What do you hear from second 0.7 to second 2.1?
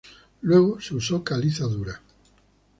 se usó caliza dura.